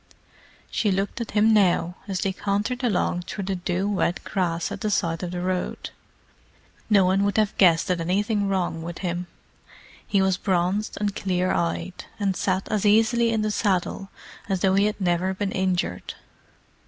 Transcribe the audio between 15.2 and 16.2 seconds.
been injured.